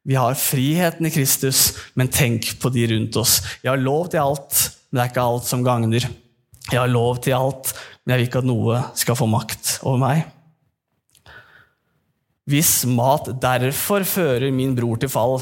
[0.08, 3.40] Vi har friheten i Kristus, men tenk på de rundt oss.
[3.62, 6.06] Jeg har lov til alt, men det er ikke alt som gagner.
[6.70, 10.00] Jeg har lov til alt, men jeg vil ikke at noe skal få makt over
[10.02, 10.24] meg.
[12.50, 15.38] Hvis mat derfor fører min bror til fall,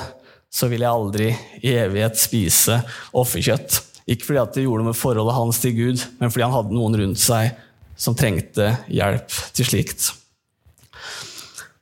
[0.50, 1.30] så vil jeg aldri
[1.62, 2.80] i evighet spise
[3.16, 3.78] offerkjøtt.
[4.10, 6.74] Ikke fordi at det gjorde noe med forholdet hans til Gud, men fordi han hadde
[6.74, 7.52] noen rundt seg
[8.00, 10.08] som trengte hjelp til slikt.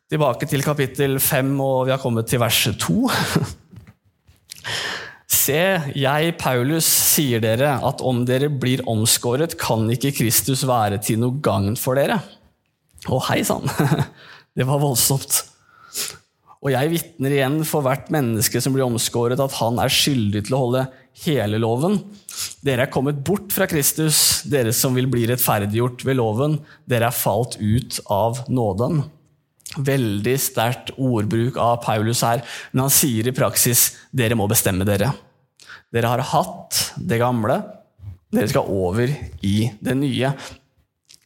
[0.08, 2.98] Tilbake til kapittel 5, og vi har kommet til verset 2.
[5.28, 5.60] Se,
[5.96, 11.40] jeg, Paulus, sier dere at om dere blir omskåret, kan ikke Kristus være til noe
[11.44, 12.18] gagn for dere.
[13.08, 13.68] Å, hei sann!
[14.58, 15.44] Det var voldsomt.
[16.58, 20.56] Og jeg vitner igjen for hvert menneske som blir omskåret, at han er skyldig til
[20.56, 20.86] å holde
[21.22, 22.00] hele loven.
[22.66, 26.58] Dere er kommet bort fra Kristus, dere som vil bli rettferdiggjort ved loven.
[26.90, 29.04] Dere er falt ut av nåden.
[29.78, 32.42] Veldig sterkt ordbruk av Paulus her,
[32.72, 35.12] men han sier i praksis dere må bestemme dere.
[35.94, 37.60] Dere har hatt det gamle.
[38.34, 39.12] Dere skal over
[39.46, 40.32] i det nye.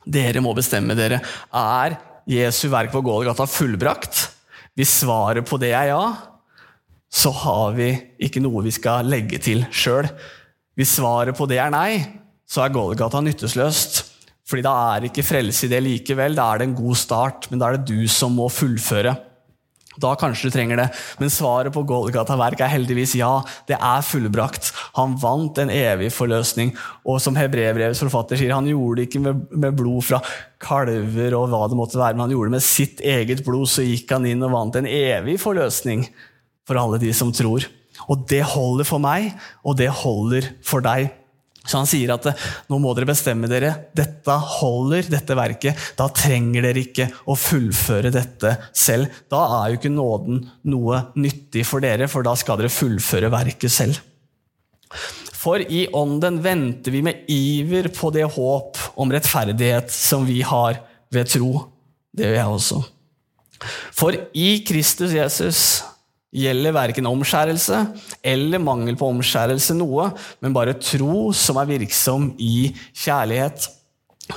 [0.05, 1.23] Dere må bestemme dere.
[1.57, 1.97] Er
[2.29, 4.27] Jesu verk på Gålgata fullbrakt?
[4.78, 6.04] Hvis svaret på det er ja,
[7.12, 7.90] så har vi
[8.24, 10.08] ikke noe vi skal legge til sjøl.
[10.78, 12.00] Hvis svaret på det er nei,
[12.48, 14.00] så er Golgata nyttesløst.
[14.48, 16.35] Fordi da er ikke frelse i det likevel.
[16.37, 19.14] Da er det en god start, men da er det du som må fullføre.
[20.00, 20.87] Da kanskje du trenger det,
[21.20, 23.33] men svaret på Golgata-verk er heldigvis ja.
[23.68, 24.70] Det er fullbrakt.
[24.96, 26.72] Han vant en evig forløsning.
[27.05, 30.22] Og som hebreerbrevets forfatter sier, han gjorde det ikke med, med, blod fra
[30.62, 33.68] kalver og hva det måtte være, men han gjorde det med sitt eget blod.
[33.68, 36.07] Så gikk han inn og vant en evig forløsning
[36.68, 37.68] for alle de som tror.
[38.09, 39.35] Og det holder for meg,
[39.66, 41.12] og det holder for deg.
[41.62, 42.27] Så han sier at
[42.70, 43.70] nå må dere bestemme dere.
[43.94, 45.79] Dette holder, dette verket.
[45.98, 49.22] Da trenger dere ikke å fullføre dette selv.
[49.31, 53.72] Da er jo ikke nåden noe nyttig for dere, for da skal dere fullføre verket
[53.72, 54.01] selv.
[55.42, 60.83] For i ånden venter vi med iver på det håp om rettferdighet som vi har
[61.14, 61.55] ved tro.
[62.12, 62.83] Det gjør jeg også.
[63.94, 65.62] For i Kristus Jesus
[66.33, 67.83] gjelder verken omskjærelse
[68.25, 70.09] eller mangel på omskjærelse noe,
[70.40, 72.73] men bare tro som er virksom i
[73.05, 73.68] kjærlighet.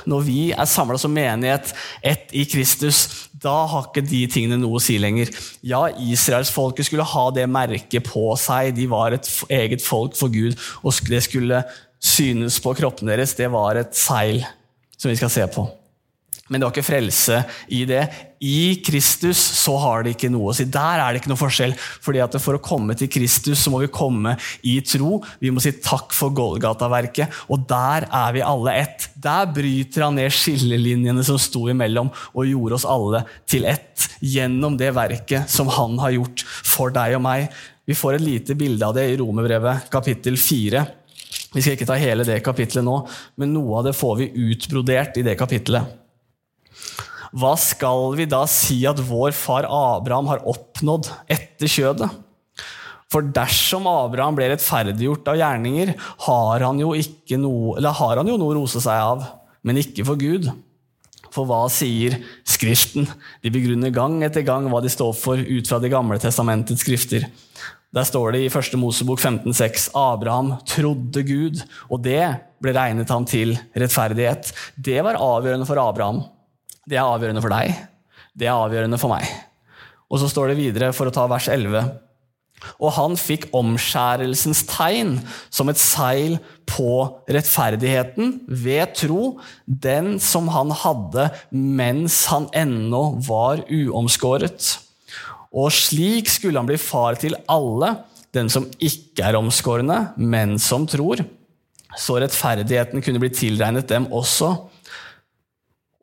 [0.04, 1.70] Når vi er samla som menighet,
[2.04, 5.30] ett i Kristus, da har ikke de tingene noe å si lenger.
[5.64, 8.74] Ja, israelsfolket skulle ha det merket på seg.
[8.76, 11.62] De var et eget folk for Gud, og det skulle
[12.02, 13.36] synes på kroppen deres.
[13.38, 14.42] Det var et seil
[14.98, 15.64] som vi skal se på.
[16.46, 17.40] Men det var ikke frelse
[17.74, 18.04] i det.
[18.46, 20.66] I Kristus så har det ikke noe å si.
[20.70, 21.74] Der er det ikke noe forskjell.
[22.04, 25.18] Fordi at For å komme til Kristus så må vi komme i tro.
[25.42, 27.42] Vi må si takk for Golgata-verket.
[27.50, 29.08] Og der er vi alle ett.
[29.18, 34.06] Der bryter han ned skillelinjene som sto imellom, og gjorde oss alle til ett.
[34.22, 37.50] Gjennom det verket som han har gjort for deg og meg.
[37.86, 40.86] Vi får et lite bilde av det i Romerbrevet kapittel 4.
[41.54, 43.00] Vi skal ikke ta hele det kapitlet nå,
[43.40, 46.05] men noe av det får vi utbrodert i det kapitlet.
[47.34, 52.10] Hva skal vi da si at vår far Abraham har oppnådd etter kjødet?
[53.12, 55.92] For dersom Abraham ble rettferdiggjort av gjerninger,
[56.26, 56.92] har han jo,
[57.38, 59.26] noe, har han jo noe å rose seg av,
[59.66, 60.50] men ikke for Gud.
[61.30, 62.16] For hva sier
[62.48, 63.06] Skriften?
[63.44, 67.26] De begrunner gang etter gang hva de står for ut fra Det gamle testamentets skrifter.
[67.94, 68.74] Der står det i 1.
[68.80, 72.24] Mosebok 15,6 Abraham trodde Gud, og det
[72.60, 74.50] ble regnet ham til rettferdighet.
[74.76, 76.24] Det var avgjørende for Abraham.
[76.86, 77.74] Det er avgjørende for deg.
[78.36, 79.26] Det er avgjørende for meg.
[80.06, 81.80] Og så står det videre, for å ta vers 11
[82.78, 85.16] Og han fikk omskjærelsens tegn
[85.50, 86.38] som et seil
[86.70, 94.76] på rettferdigheten ved tro, den som han hadde mens han ennå var uomskåret.
[95.56, 97.96] Og slik skulle han bli far til alle,
[98.34, 101.22] den som ikke er omskårne, men som tror.
[101.96, 104.54] Så rettferdigheten kunne bli tilregnet dem også.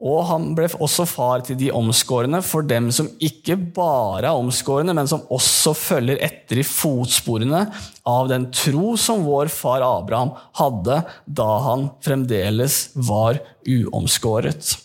[0.03, 4.91] Og han ble også far til de omskårne, for dem som ikke bare er omskårne,
[4.95, 7.63] men som også følger etter i fotsporene
[8.09, 14.75] av den tro som vår far Abraham hadde da han fremdeles var uomskåret.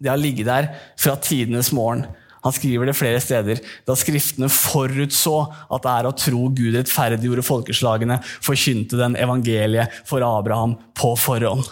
[0.00, 2.06] Det har ligget der fra tidenes morgen.
[2.46, 3.60] Han skriver det flere steder.
[3.88, 10.24] Da Skriftene forutså at det er å tro Gud rettferdiggjorde folkeslagene, forkynte den evangeliet for
[10.24, 11.66] Abraham på forhånd.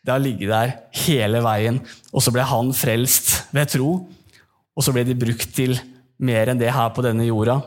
[0.00, 0.72] Det har ligget der
[1.04, 1.80] hele veien.
[2.14, 3.90] Og så ble han frelst ved tro.
[4.76, 5.76] Og så ble de brukt til
[6.20, 7.60] mer enn det her på denne jorda.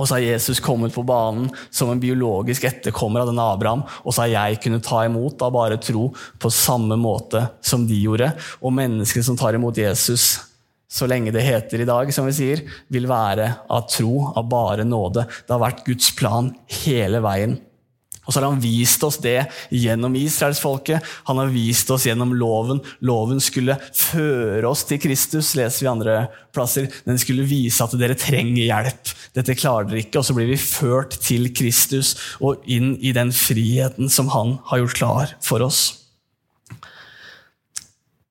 [0.00, 3.82] Og så har Jesus kommet på banen som en biologisk etterkommer av denne Abraham.
[4.04, 6.06] Og så har jeg kunnet ta imot av bare tro
[6.40, 8.30] på samme måte som de gjorde.
[8.64, 10.38] Og menneskene som tar imot Jesus,
[10.92, 14.88] så lenge det heter i dag, som vi sier, vil være av tro, av bare
[14.88, 15.26] nåde.
[15.28, 16.50] Det har vært Guds plan
[16.84, 17.58] hele veien.
[18.22, 21.02] Og så har han vist oss det gjennom israelsfolket.
[21.26, 22.78] Han har vist oss gjennom loven.
[23.02, 26.16] Loven skulle føre oss til Kristus, leser vi andre
[26.54, 26.86] plasser.
[27.06, 29.10] Den skulle vise at dere trenger hjelp.
[29.34, 30.20] Dette klarer dere ikke.
[30.20, 34.84] Og så blir vi ført til Kristus og inn i den friheten som han har
[34.84, 35.82] gjort klar for oss.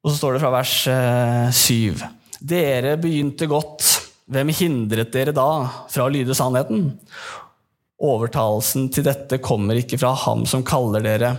[0.01, 0.77] Og så står det fra vers
[1.60, 1.75] 7.
[1.91, 2.08] Eh,
[2.41, 3.86] dere begynte godt.
[4.32, 5.49] Hvem hindret dere da
[5.91, 6.93] fra å lyde sannheten?
[8.02, 11.32] Overtalelsen til dette kommer ikke fra ham som kaller dere.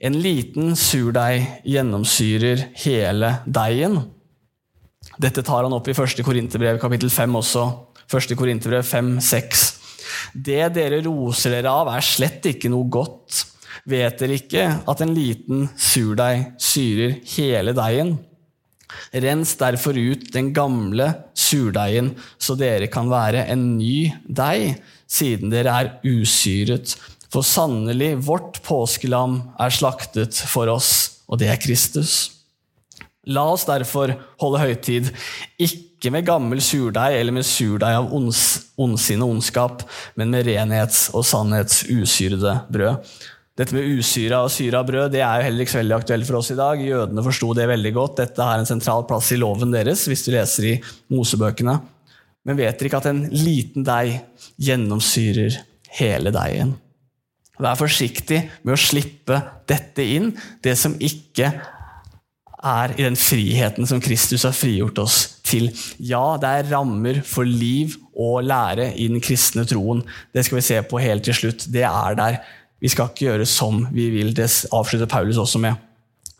[0.00, 4.00] En liten surdeig gjennomsyrer hele deigen.
[5.20, 6.22] Dette tar han opp i 1.
[6.24, 7.66] Korinterbrev kapittel 5 også.
[8.06, 8.36] 1.
[8.38, 9.66] Korinterbrev 5, 6.
[10.46, 13.44] Det dere roser dere av, er slett ikke noe godt.
[13.86, 18.16] Vet dere ikke at en liten surdeig syrer hele deigen?
[19.12, 24.76] Rens derfor ut den gamle surdeigen, så dere kan være en ny deig,
[25.10, 26.96] siden dere er usyret.
[27.32, 32.36] For sannelig, vårt påskelam er slaktet for oss, og det er Kristus.
[33.26, 35.08] La oss derfor holde høytid,
[35.58, 39.82] ikke med gammel surdeig eller med surdeig av ondsinn og ondskap,
[40.14, 43.02] men med renhets- og sannhets usyrede brød.
[43.56, 46.38] Dette med usyra og syra brød det er jo heller ikke så veldig aktuelt for
[46.38, 46.80] oss i dag.
[46.84, 48.18] Jødene forsto det veldig godt.
[48.20, 50.74] Dette har en sentral plass i loven deres, hvis du leser i
[51.10, 51.78] Mosebøkene.
[52.46, 54.20] Men vet dere ikke at en liten deig
[54.62, 55.58] gjennomsyrer
[55.98, 56.76] hele deigen?
[57.58, 60.30] Vær forsiktig med å slippe dette inn,
[60.62, 61.50] det som ikke
[62.66, 65.70] er i den friheten som Kristus har frigjort oss til.
[65.98, 70.02] Ja, det er rammer for liv og lære i den kristne troen.
[70.34, 71.66] Det skal vi se på helt til slutt.
[71.72, 72.38] Det er der.
[72.82, 74.34] Vi skal ikke gjøre som vi vil.
[74.36, 75.76] Det avslutter Paulus også med.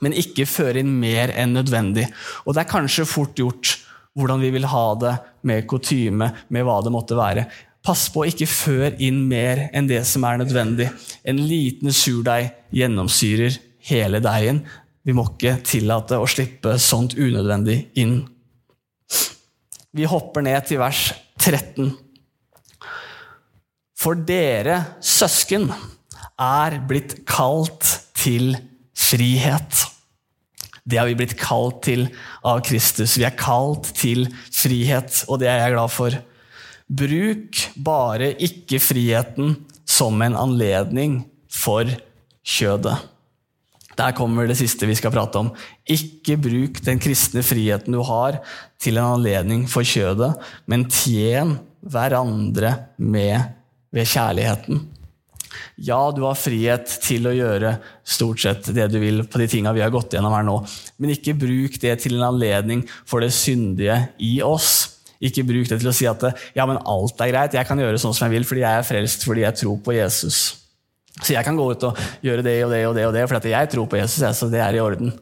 [0.04, 2.08] Men ikke føre inn mer enn nødvendig.
[2.44, 3.78] Og det er kanskje fort gjort
[4.16, 5.14] hvordan vi vil ha det
[5.46, 7.46] med kutyme, med hva det måtte være.
[7.86, 10.88] Pass på ikke før inn mer enn det som er nødvendig.
[11.22, 14.64] En liten surdeig gjennomsyrer hele deigen.
[15.06, 18.18] Vi må ikke tillate å slippe sånt unødvendig inn.
[19.96, 21.92] Vi hopper ned til vers 13.
[23.96, 25.70] For dere søsken
[26.42, 27.86] er blitt kalt
[28.18, 28.56] til
[28.96, 29.86] frihet.
[30.86, 32.06] Det har vi blitt kalt til
[32.46, 33.16] av Kristus.
[33.18, 36.18] Vi er kalt til frihet, og det er jeg glad for.
[36.86, 41.90] Bruk bare ikke friheten som en anledning for
[42.46, 42.96] kjødet.
[43.96, 45.50] Der kommer det siste vi skal prate om.
[45.88, 48.42] Ikke bruk den kristne friheten du har,
[48.78, 50.34] til en anledning for kjødet,
[50.68, 53.54] men tjen hverandre med
[53.94, 54.82] ved kjærligheten.
[55.88, 59.74] Ja, du har frihet til å gjøre stort sett det du vil på de tinga
[59.76, 60.58] vi har gått gjennom her nå,
[61.00, 65.00] men ikke bruk det til en anledning for det syndige i oss.
[65.22, 66.22] Ikke bruk det til å si at
[66.56, 68.86] ja, men alt er greit, jeg kan gjøre sånn som jeg vil fordi jeg er
[68.86, 70.40] frelst fordi jeg tror på Jesus.
[71.22, 73.54] Så jeg kan gå ut og gjøre det og det og det, og det fordi
[73.54, 74.20] jeg tror på Jesus.
[74.36, 75.14] så det er i orden.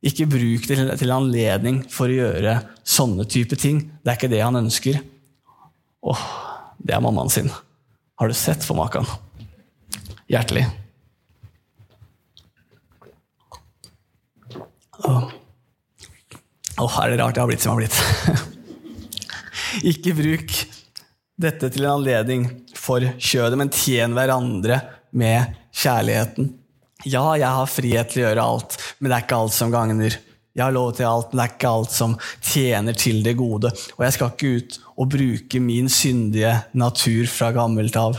[0.00, 3.82] Ikke bruk det til, en anledning for å gjøre sånne type ting.
[4.00, 5.00] Det er ikke det han ønsker.
[6.06, 6.26] Åh,
[6.78, 7.50] det er mammaen sin.
[8.18, 9.06] Har du sett for maken?
[10.28, 10.66] Hjertelig.
[15.04, 15.30] Åh.
[16.78, 18.58] Åh, er det rart jeg har blitt som jeg har blitt?
[19.92, 20.58] ikke bruk
[21.38, 22.44] dette til en anledning
[22.76, 24.82] for kjødet, men tjen hverandre
[25.16, 26.52] med kjærligheten.
[27.06, 30.20] Ja, jeg har frihet til å gjøre alt, men det er ikke alt som gagner.
[30.58, 33.72] Jeg har lov til alt, men det er ikke alt som tjener til det gode.
[33.96, 38.18] Og jeg skal ikke ut og bruke min syndige natur fra gammelt av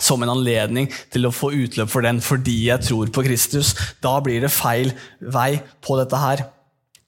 [0.00, 3.74] som en anledning til å få utløp for den fordi jeg tror på Kristus.
[4.02, 6.46] Da blir det feil vei på dette her.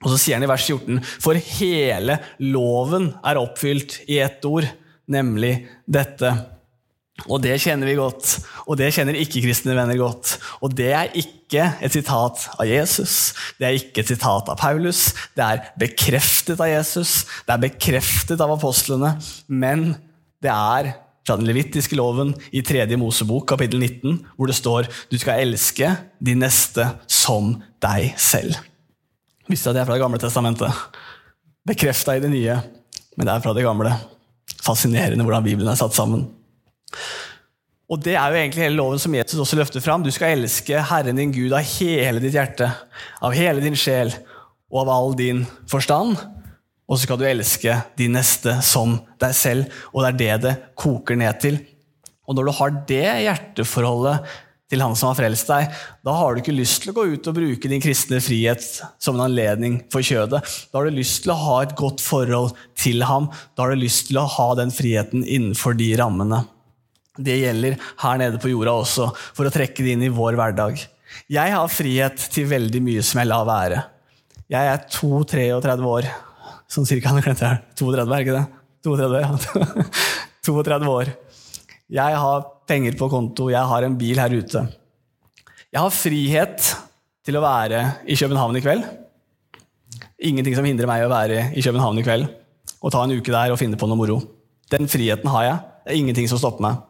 [0.03, 4.67] Og så sier han i vers 14.: For hele loven er oppfylt i ett ord,
[5.11, 5.55] nemlig
[5.87, 6.33] dette.
[7.29, 10.33] Og det kjenner vi godt, og det kjenner ikke-kristne venner godt.
[10.65, 15.11] Og det er ikke et sitat av Jesus, det er ikke et sitat av Paulus.
[15.37, 19.15] Det er bekreftet av Jesus, det er bekreftet av apostlene,
[19.47, 19.93] men
[20.43, 20.95] det er
[21.27, 22.85] fra den levittiske loven i 3.
[22.99, 28.59] Mosebok, kapittel 19, hvor det står du skal elske de neste som deg selv.
[29.51, 30.87] Visste at det er fra Det gamle testamentet?
[31.67, 32.57] Bekrefta i det nye,
[33.17, 33.93] men det er fra det gamle.
[34.63, 36.27] Fascinerende hvordan Bibelen er satt sammen.
[37.93, 40.03] Og Det er jo egentlig hele loven som Jesus også løfter fram.
[40.03, 42.71] Du skal elske Herren din Gud av hele ditt hjerte,
[43.21, 44.15] av hele din sjel
[44.73, 46.17] og av all din forstand.
[46.93, 49.83] Og så skal du elske de neste som deg selv.
[49.97, 51.57] Og det er det det koker ned til.
[52.29, 54.35] Og når du har det hjerteforholdet
[54.73, 55.73] til Han som har frelst deg,
[56.05, 58.65] da har du ikke lyst til å gå ut og bruke din kristne frihet
[59.01, 60.41] som en anledning for kjødet.
[60.73, 63.29] Da har du lyst til å ha et godt forhold til ham.
[63.53, 66.41] Da har du lyst til å ha den friheten innenfor de rammene.
[67.21, 70.81] Det gjelder her nede på jorda også, for å trekke det inn i vår hverdag.
[71.29, 73.83] Jeg har frihet til veldig mye som jeg lar være.
[74.53, 76.09] Jeg er 32-33 år.
[76.73, 77.13] Sånn cirka.
[77.21, 78.45] 32, er ikke det?
[78.87, 79.33] 32, ja.
[80.47, 81.13] 32 år.
[81.93, 84.63] Jeg har penger på konto, jeg har en bil her ute.
[85.73, 86.71] Jeg har frihet
[87.25, 88.87] til å være i København i kveld.
[90.23, 92.31] Ingenting som hindrer meg å være i København i kveld
[92.83, 94.19] og ta en uke der og finne på noe moro.
[94.73, 95.61] Den friheten har jeg.
[95.85, 96.81] Det er ingenting som stopper meg.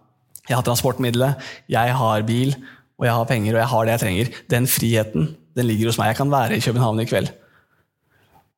[0.49, 2.55] Jeg har transportmiddelet, jeg har bil,
[2.99, 4.33] og jeg har penger, og jeg har det jeg trenger.
[4.53, 6.13] Den friheten den ligger hos meg.
[6.13, 7.31] Jeg kan være i København i kveld.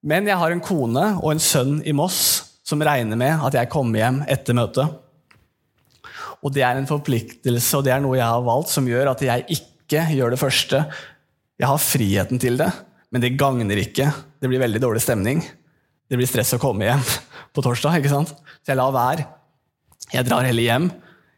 [0.04, 2.18] Men jeg har en kone og en sønn i Moss
[2.64, 5.00] som regner med at jeg kommer hjem etter møtet.
[6.44, 9.22] Og det er en forpliktelse, og det er noe jeg har valgt, som gjør at
[9.24, 10.82] jeg ikke gjør det første.
[11.60, 12.68] Jeg har friheten til det,
[13.08, 14.10] men det gagner ikke.
[14.40, 15.40] Det blir veldig dårlig stemning.
[16.04, 17.04] Det blir stress å komme hjem
[17.56, 17.96] på torsdag.
[17.96, 18.34] ikke sant?
[18.60, 19.24] Så jeg lar være.
[20.12, 20.90] Jeg drar heller hjem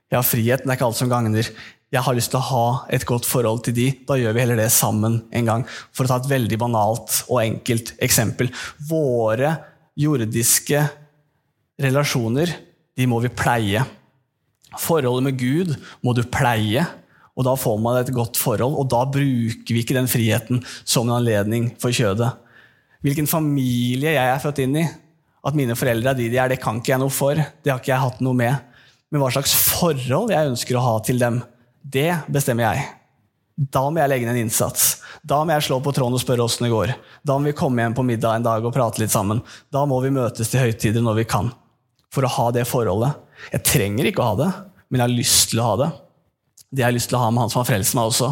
[0.06, 1.48] jeg har frihet, men det er ikke alt som gagner.
[1.96, 3.86] Jeg har lyst til å ha et godt forhold til de.
[4.04, 5.62] Da gjør vi heller det sammen en gang.
[5.96, 8.50] For å ta et veldig banalt og enkelt eksempel.
[8.84, 9.54] Våre
[9.96, 10.82] jordiske
[11.80, 12.52] relasjoner,
[12.96, 13.80] de må vi pleie.
[14.76, 15.72] Forholdet med Gud
[16.04, 16.84] må du pleie,
[17.32, 18.76] og da får man et godt forhold.
[18.76, 22.34] Og da bruker vi ikke den friheten som en anledning for kjødet.
[23.06, 24.86] Hvilken familie jeg er født inn i,
[25.46, 27.40] at mine foreldre er de de er, det kan ikke jeg noe for.
[27.40, 28.72] Det har ikke jeg hatt noe med.
[29.08, 31.44] Men hva slags forhold jeg ønsker å ha til dem,
[31.86, 32.86] det bestemmer jeg.
[33.56, 34.98] Da må jeg legge ned en innsats.
[35.24, 36.92] Da må jeg slå på tråden og spørre åssen det går.
[37.24, 39.40] Da må vi komme hjem på middag en dag og prate litt sammen.
[39.72, 41.48] Da må vi møtes til høytider når vi kan.
[42.12, 43.16] For å ha det forholdet.
[43.54, 44.50] Jeg trenger ikke å ha det,
[44.88, 45.88] men jeg har lyst til å ha det.
[46.68, 48.30] Det jeg har lyst til å ha med han som har frelst meg også.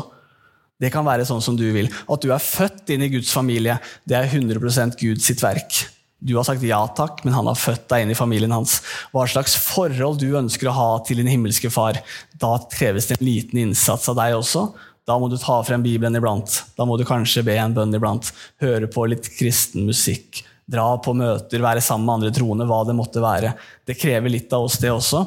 [0.82, 1.88] Det kan være sånn som du vil.
[2.10, 5.84] At du er født inn i Guds familie, det er 100% Guds sitt verk.
[6.24, 8.78] Du har sagt ja takk, men han har født deg inn i familien hans.
[9.12, 12.00] Hva slags forhold du ønsker å ha til din himmelske far,
[12.40, 14.70] da kreves det en liten innsats av deg også.
[15.04, 16.62] Da må du ta frem Bibelen iblant.
[16.78, 18.30] Da må du kanskje be en bønn iblant.
[18.64, 20.40] Høre på litt kristen musikk.
[20.64, 23.52] Dra på møter, være sammen med andre troende, hva det måtte være.
[23.84, 25.20] Det krever litt av oss, det også.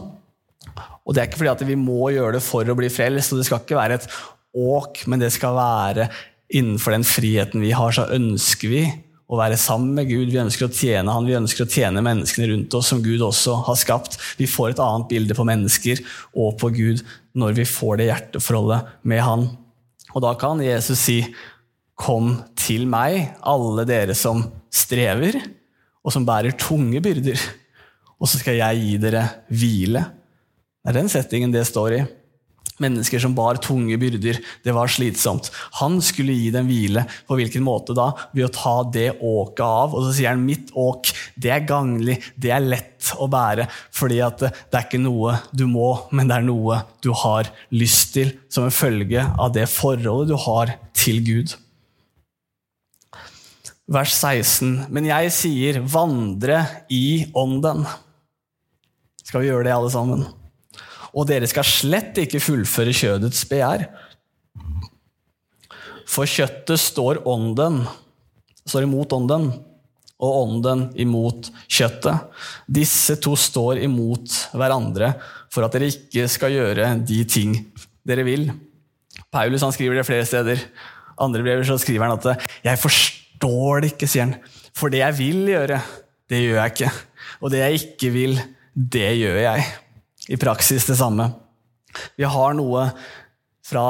[1.06, 3.40] Og det er ikke fordi at vi må gjøre det for å bli frelst, og
[3.40, 4.10] det skal ikke være et
[4.58, 6.10] åk, men det skal være
[6.58, 8.82] innenfor den friheten vi har, så ønsker vi
[9.28, 10.32] å være sammen med Gud.
[10.32, 13.60] Vi ønsker å tjene Han, vi ønsker å tjene menneskene rundt oss, som Gud også
[13.68, 14.18] har skapt.
[14.40, 16.02] Vi får et annet bilde på mennesker
[16.34, 17.04] og på Gud
[17.38, 19.48] når vi får det hjerteforholdet med Han.
[20.16, 21.22] Og da kan Jesus si,
[21.98, 25.34] 'Kom til meg, alle dere som strever,
[26.06, 27.40] og som bærer tunge byrder,
[28.22, 30.06] og så skal jeg gi dere hvile.'
[30.86, 32.06] Det er den settingen det står i.
[32.84, 34.40] Mennesker som bar tunge byrder.
[34.64, 35.50] Det var slitsomt.
[35.80, 37.06] Han skulle gi dem hvile.
[37.28, 38.12] På hvilken måte da?
[38.36, 39.96] Ved å ta det åket av.
[39.98, 43.68] Og så sier han mitt åk, det er ganglig, det er lett å bære.
[43.96, 48.14] Fordi at det er ikke noe du må, men det er noe du har lyst
[48.18, 48.36] til.
[48.54, 51.58] Som en følge av det forholdet du har til Gud.
[53.88, 54.90] Vers 16.
[54.92, 56.60] Men jeg sier, vandre
[56.92, 57.86] i ånden.
[59.24, 60.28] Skal vi gjøre det, alle sammen?
[61.18, 63.88] Og dere skal slett ikke fullføre kjødets begjær.
[66.08, 67.82] For kjøttet står ånden,
[68.68, 69.50] står imot ånden,
[70.18, 72.30] og ånden imot kjøttet.
[72.66, 75.12] Disse to står imot hverandre
[75.54, 77.54] for at dere ikke skal gjøre de ting
[78.08, 78.48] dere vil.
[79.34, 80.64] Paulus han skriver det flere steder.
[81.22, 84.36] Andre brever så skriver han at 'jeg forstår det ikke', sier han.
[84.74, 85.82] For det jeg vil gjøre,
[86.30, 86.92] det gjør jeg ikke.
[87.42, 88.42] Og det jeg ikke vil,
[88.74, 89.66] det gjør jeg.
[90.28, 91.30] I praksis det samme.
[92.20, 92.90] Vi har noe
[93.68, 93.88] fra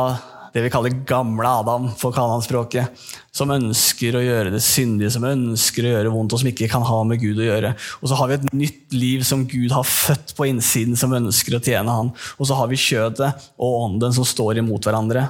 [0.53, 2.95] det vi kaller gamle Adam, for kananspråket,
[3.35, 6.85] som ønsker å gjøre det syndige, som ønsker å gjøre vondt, og som ikke kan
[6.87, 7.73] ha med Gud å gjøre.
[8.01, 11.57] Og så har vi et nytt liv som Gud har født på innsiden, som ønsker
[11.57, 12.13] å tjene Han.
[12.39, 15.27] Og så har vi kjødet og ånden som står imot hverandre.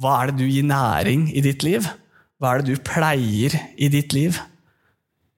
[0.00, 1.88] Hva er det du gir næring i ditt liv?
[2.40, 4.40] Hva er det du pleier i ditt liv?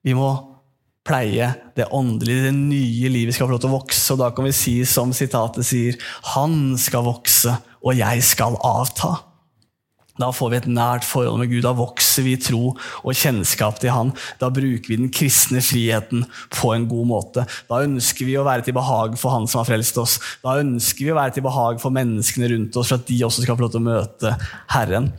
[0.06, 0.30] Vi må
[1.08, 4.04] pleie det åndelige, det nye livet skal få lov til å vokse.
[4.14, 5.96] Og da kan vi si som sitatet sier,
[6.34, 9.16] han skal vokse, og jeg skal avta.
[10.18, 11.62] Da får vi et nært forhold med Gud.
[11.62, 14.10] Da vokser vi i tro og kjennskap til Han.
[14.40, 16.24] Da bruker vi den kristne friheten
[16.56, 17.46] på en god måte.
[17.70, 20.18] Da ønsker vi å være til behag for Han som har frelst oss.
[20.42, 23.46] Da ønsker vi å være til behag for menneskene rundt oss, for at de også
[23.46, 24.34] skal få lov til å møte
[24.74, 25.12] Herren.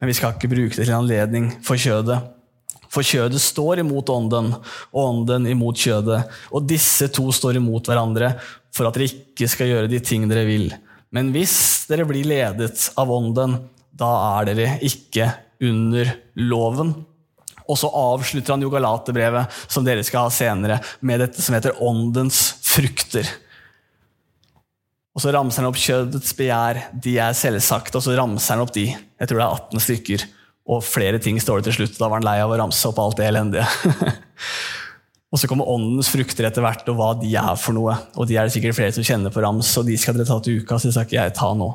[0.00, 2.18] Men vi skal ikke bruke det til en anledning for kjødet.
[2.90, 4.52] For kjødet står imot ånden,
[4.90, 6.24] og ånden imot kjødet.
[6.50, 8.32] Og disse to står imot hverandre
[8.74, 10.70] for at dere ikke skal gjøre de ting dere vil.
[11.14, 13.56] Men hvis dere blir ledet av ånden,
[13.90, 14.10] da
[14.40, 15.28] er dere ikke
[15.70, 16.10] under
[16.40, 16.92] loven.
[17.70, 21.78] Og så avslutter han jo Galaterbrevet, som dere skal ha senere, med dette som heter
[21.86, 23.28] åndens frukter.
[25.14, 28.74] Og så ramser han opp kjødets begjær, de er selvsagt, og så ramser han opp
[28.74, 28.88] de.
[28.90, 30.26] Jeg tror det er 18 stykker.
[30.70, 31.98] Og flere ting står det til slutt.
[31.98, 33.66] Da var han lei av å ramse opp alt det elendige.
[35.30, 37.94] og så kommer åndens frukter etter hvert, og hva de er for noe.
[38.18, 40.40] Og de er det sikkert flere som kjenner på rams, og de skal dere ta
[40.42, 41.70] til uka, så det skal ikke jeg ta nå.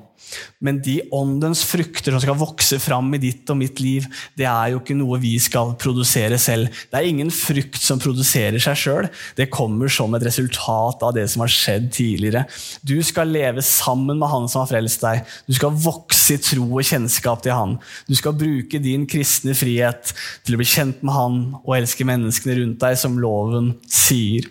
[0.63, 4.73] Men de åndens frukter som skal vokse fram i ditt og mitt liv, det er
[4.73, 6.71] jo ikke noe vi skal produsere selv.
[6.89, 9.09] Det er ingen frukt som produserer seg sjøl.
[9.37, 12.45] Det kommer som et resultat av det som har skjedd tidligere.
[12.81, 15.21] Du skal leve sammen med Han som har frelst deg.
[15.45, 17.77] Du skal vokse i tro og kjennskap til Han.
[18.09, 22.57] Du skal bruke din kristne frihet til å bli kjent med Han og elske menneskene
[22.61, 24.49] rundt deg, som loven sier.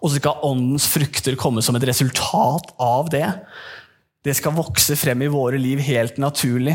[0.00, 3.26] Og så skal åndens frukter komme som et resultat av det.
[4.20, 6.74] Det skal vokse frem i våre liv helt naturlig.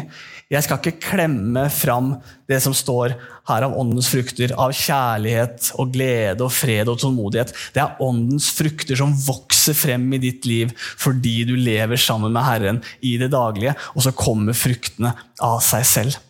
[0.49, 2.15] Jeg skal ikke klemme fram
[2.49, 3.13] det som står
[3.49, 7.53] her av åndens frukter, av kjærlighet og glede og fred og tålmodighet.
[7.73, 12.45] Det er åndens frukter som vokser frem i ditt liv fordi du lever sammen med
[12.45, 16.21] Herren i det daglige, og så kommer fruktene av seg selv.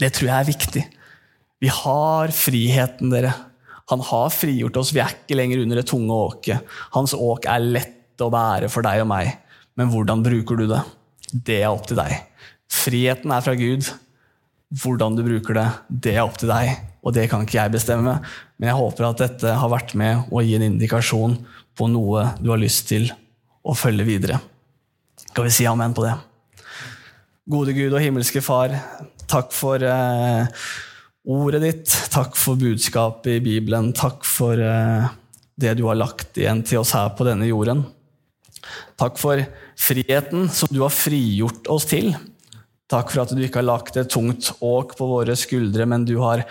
[0.00, 0.86] Det tror jeg er viktig.
[1.64, 3.36] Vi har friheten, dere.
[3.92, 4.92] Han har frigjort oss.
[4.94, 6.76] Vi er ikke lenger under det tunge åket.
[6.94, 9.34] Hans åk er lett å bære for deg og meg.
[9.76, 10.80] Men hvordan bruker du det?
[11.34, 12.14] Det er opp til deg.
[12.70, 13.90] Friheten er fra Gud.
[14.74, 16.72] Hvordan du bruker det, det er opp til deg,
[17.04, 18.16] og det kan ikke jeg bestemme.
[18.58, 21.36] Men jeg håper at dette har vært med å gi en indikasjon
[21.78, 23.06] på noe du har lyst til
[23.62, 24.40] å følge videre.
[25.28, 26.14] Skal vi si amen på det?
[27.50, 28.72] Gode Gud og himmelske Far,
[29.30, 30.64] takk for eh,
[31.24, 31.96] ordet ditt.
[32.12, 33.92] Takk for budskapet i Bibelen.
[33.96, 35.08] Takk for eh,
[35.56, 37.84] det du har lagt igjen til oss her på denne jorden.
[39.00, 39.40] Takk for
[39.80, 42.14] friheten som du har frigjort oss til.
[42.90, 46.16] Takk for at du ikke har lagt et tungt åk på våre skuldre, men du
[46.20, 46.44] har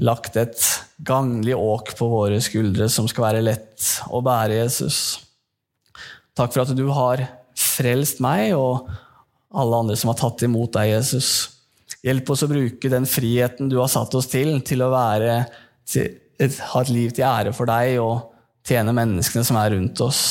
[0.00, 0.64] lagt et
[1.06, 5.20] ganglig åk på våre skuldre som skal være lett å bære, Jesus.
[6.36, 7.26] Takk for at du har
[7.58, 8.88] frelst meg og
[9.50, 11.59] alle andre som har tatt imot deg, Jesus.
[12.06, 15.42] Hjelp oss å bruke den friheten du har satt oss til, til å være,
[15.88, 18.30] til, ha et liv til ære for deg og
[18.66, 20.22] tjene menneskene som er rundt oss.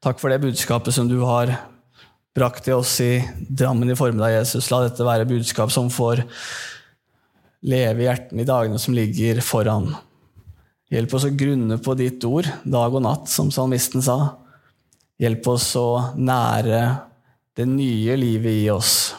[0.00, 1.52] Takk for det budskapet som du har
[2.36, 4.70] brakt til oss i Drammen i formiddag, Jesus.
[4.72, 6.24] La dette være budskap som får
[7.68, 9.90] leve i hjertene i dagene som ligger foran.
[10.90, 14.16] Hjelp oss å grunne på ditt ord dag og natt, som salmisten sa.
[15.20, 16.80] Hjelp oss å nære
[17.58, 19.12] det nye livet i oss,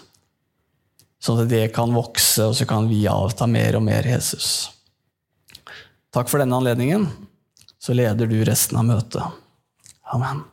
[1.21, 4.71] sånn at det kan vokse, og så kan vi avta mer og mer, Jesus.
[6.11, 7.07] Takk for denne anledningen.
[7.81, 9.37] Så leder du resten av møtet.
[10.13, 10.43] Amen.